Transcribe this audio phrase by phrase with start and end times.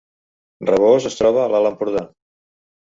[0.69, 2.07] Rabós es troba a l’Alt Empordà